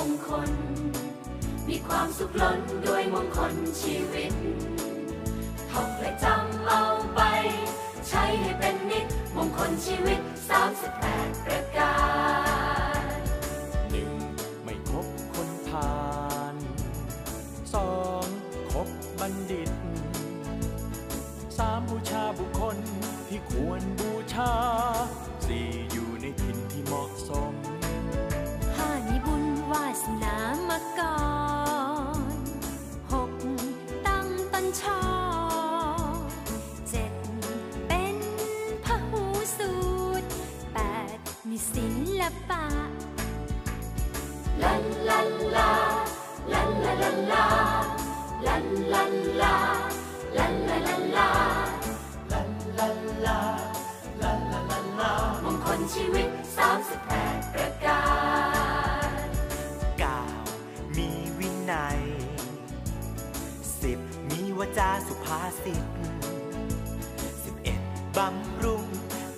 [0.00, 0.50] มงคล
[1.68, 4.32] มีความสุขล้นด้วยมงคลชีวิต
[5.70, 6.82] ท่องและจำเอา
[7.14, 7.20] ไป
[8.08, 9.06] ใช้ให้เป็นนิด
[9.36, 10.20] มงคลชีวิต
[10.82, 11.96] 38 ประกา
[13.16, 13.18] ร
[13.90, 14.10] หนึ่ง
[14.64, 15.94] ไม่คบคนพา
[16.52, 16.54] ล
[17.74, 17.92] สอ
[18.24, 18.26] ง
[18.72, 18.88] คบ
[19.20, 19.70] บัณฑิต
[21.58, 22.76] สามบูชาบุคคล
[23.28, 24.52] ที่ควรบูชา
[41.80, 41.88] ศิ
[42.20, 42.64] ลปะ
[44.62, 45.70] ลันลันลา
[46.52, 47.44] ลันลาลันลา
[48.46, 49.54] ลันลันลา
[50.36, 51.28] ลันลาลันลา
[52.32, 53.38] ลันลันลา
[54.22, 55.12] ลันลาลันลา
[55.44, 56.28] มงคลชีวิต
[56.86, 58.02] 38ปดประกา
[59.24, 59.26] ร
[60.30, 62.00] 9มีวินัย
[63.54, 65.84] 10มีวาจาสุภาษิต
[67.20, 68.84] 11บำรุง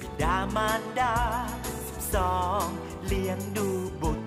[0.00, 1.14] บิดามารดา
[2.14, 2.66] สอง
[3.06, 3.68] เลี้ยงดู
[4.02, 4.21] บุตร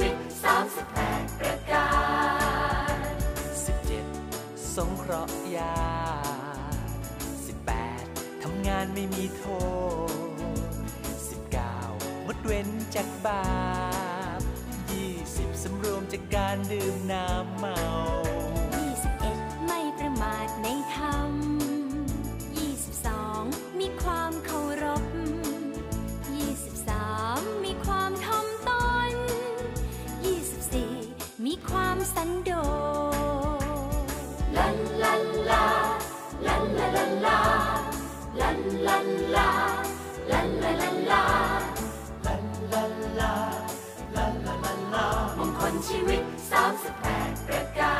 [0.00, 0.16] วิต
[0.78, 1.88] 38ประกา
[2.94, 2.96] ร
[3.84, 5.76] 17 สงเคราะห์ยา
[7.64, 9.44] 18ทำงานไม่มีโท
[10.10, 10.44] ษ
[11.36, 13.46] 19งดเว้นจากบา
[14.38, 14.40] ป
[15.06, 17.78] 20สำรวมจากการดื่มน้ำเมา
[32.20, 32.52] สันโด
[33.60, 35.64] ษลันลันลา
[36.46, 37.38] ลันลาลันลา
[38.40, 39.48] ลันลันลา
[40.30, 41.22] ลันลาลันลา
[42.26, 43.32] ลันลันลา
[44.16, 45.06] ลันลาลันลา
[45.38, 46.22] มงคลชีวิต
[46.84, 47.96] 38 ประกา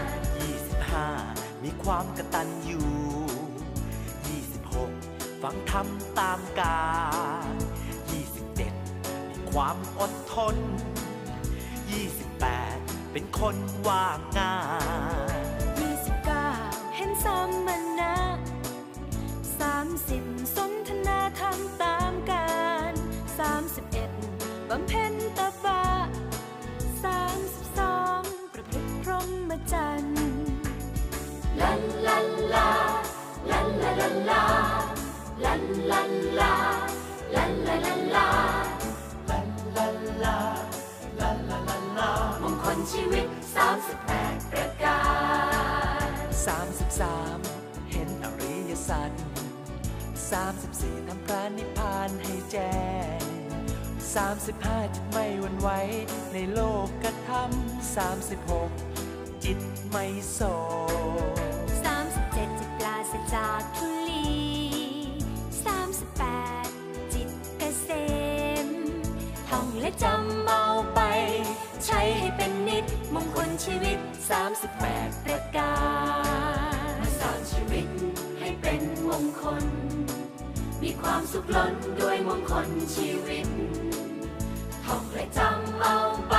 [0.00, 0.02] ร
[0.84, 2.82] 25 มีความกตัญญู
[4.46, 5.86] 26 ฟังธรรม
[6.18, 6.82] ตามกา
[7.52, 7.54] ล
[8.22, 11.13] 27 มีความอดทน28
[13.16, 13.56] เป็นคน
[13.88, 14.54] ว่างงา
[15.44, 15.46] น
[16.20, 17.26] 29เห็นส
[17.66, 17.68] ม
[18.00, 18.14] ณะ
[19.70, 22.54] 30สนทนาธรรมตามกา
[22.90, 22.92] ร
[23.80, 25.84] 31บำเพ็ญตบะ
[27.24, 30.18] 32ประพฤติพรหมจรรย์
[31.60, 32.70] ลันลันลา
[33.50, 34.44] ลันลาลันลา
[35.44, 36.54] ลันลันลา
[43.14, 43.30] วิต
[43.92, 45.00] 38 ประกา
[46.06, 46.08] ร
[46.94, 49.10] 33 เห็นอริยสัจ
[50.30, 52.76] 34ทำพระนิพพานให้แจ้
[53.18, 53.20] ง
[54.24, 55.68] 35จิตไม่หวันไหว
[56.32, 57.96] ในโลกกระทำ
[58.76, 59.58] 36 จิต
[59.88, 60.40] ไม่โศ
[61.34, 61.68] ก
[62.02, 64.28] 37จิตปราศจากทุลี
[65.74, 67.88] 38 จิตเกษ
[68.66, 68.68] ม
[69.48, 70.64] ท่องและจำเอา
[70.94, 71.00] ไป
[73.62, 73.98] ชีวิต
[74.62, 75.74] 38 ประกา
[76.88, 77.86] รมาสร้างชีวิต
[78.38, 79.64] ให้เป็นมงคล
[80.82, 83.46] มีความสุขล้นด้วยมงคลชีวิต
[84.84, 85.96] ท่องและจำเอา
[86.28, 86.34] ไป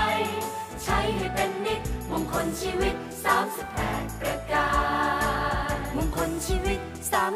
[0.83, 1.81] ใช้ให้เป็นนิด
[2.11, 2.95] มงคลชีวิต
[3.57, 4.69] 38 ประกา
[5.73, 6.79] ร มงคลชีวิต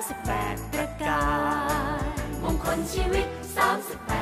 [0.08, 1.24] 38 ประกา
[2.00, 4.19] ร มงคลชีวิต 38